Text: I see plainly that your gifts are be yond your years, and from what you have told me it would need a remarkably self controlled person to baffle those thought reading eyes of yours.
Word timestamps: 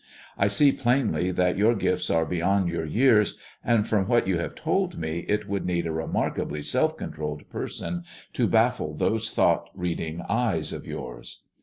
I 0.35 0.47
see 0.47 0.71
plainly 0.71 1.29
that 1.29 1.59
your 1.59 1.75
gifts 1.75 2.09
are 2.09 2.25
be 2.25 2.37
yond 2.39 2.69
your 2.69 2.87
years, 2.87 3.37
and 3.63 3.87
from 3.87 4.07
what 4.07 4.27
you 4.27 4.39
have 4.39 4.55
told 4.55 4.97
me 4.97 5.25
it 5.29 5.47
would 5.47 5.63
need 5.63 5.85
a 5.85 5.91
remarkably 5.91 6.63
self 6.63 6.97
controlled 6.97 7.47
person 7.51 8.03
to 8.33 8.47
baffle 8.47 8.95
those 8.95 9.29
thought 9.29 9.69
reading 9.75 10.23
eyes 10.27 10.73
of 10.73 10.87
yours. 10.87 11.43